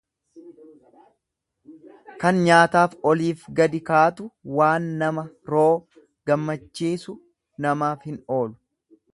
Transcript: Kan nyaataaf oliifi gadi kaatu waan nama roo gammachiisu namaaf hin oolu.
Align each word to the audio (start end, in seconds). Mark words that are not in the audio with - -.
Kan 2.23 2.39
nyaataaf 2.47 2.95
oliifi 3.11 3.55
gadi 3.59 3.83
kaatu 3.91 4.27
waan 4.61 4.89
nama 5.03 5.27
roo 5.55 5.69
gammachiisu 6.31 7.17
namaaf 7.67 8.11
hin 8.13 8.21
oolu. 8.41 8.59